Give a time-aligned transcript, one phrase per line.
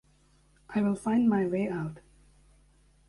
[0.71, 1.99] I will find my way out.